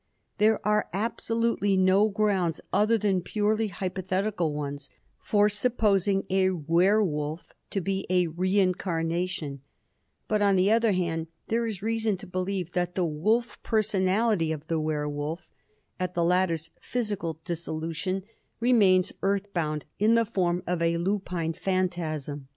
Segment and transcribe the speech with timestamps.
[0.39, 4.89] There are absolutely no grounds, other than purely hypothetical ones,
[5.19, 9.61] for supposing a werwolf to be a reincarnation;
[10.27, 14.65] but on the other hand there is reason to believe that the wolf personality of
[14.65, 15.47] the werwolf,
[15.99, 18.23] at the latter's physical dissolution,
[18.59, 22.47] remains earthbound in the form of a lupine phantasm.